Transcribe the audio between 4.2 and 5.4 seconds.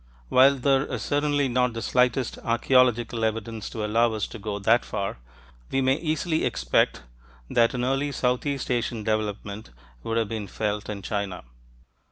to go that far,